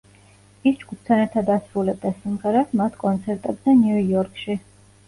[0.69, 4.61] ის ჯგუფთან ერთად ასრულებდა სიმღერას მათ კონცერტებზე ნიუ-იორკში.